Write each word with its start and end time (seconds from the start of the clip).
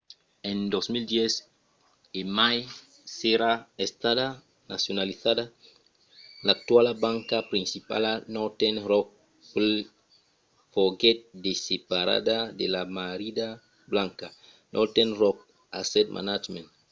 en 0.49 0.57
2010 0.73 1.33
e 2.19 2.21
mai 2.39 2.57
s'èra 3.17 3.51
estada 3.85 4.25
nacionalizada 4.71 5.43
l'actuala 6.47 6.91
banca 7.05 7.37
principala 7.51 8.11
northern 8.35 8.77
rock 8.91 9.07
plc 9.51 9.87
foguèt 10.73 11.17
desseparada 11.45 12.37
de 12.59 12.65
la 12.73 12.81
‘marrida 12.97 13.47
banca’ 13.95 14.27
northern 14.75 15.11
rock 15.21 15.37
asset 15.81 16.07
management 16.17 16.67